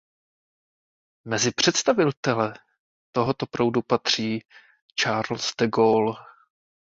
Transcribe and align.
Mezi 1.27 1.51
představitele 1.51 2.53
tohoto 3.11 3.45
proudu 3.51 3.81
patří 3.81 4.43
Charles 5.01 5.51
de 5.61 5.67
Gaulle. 5.67 6.13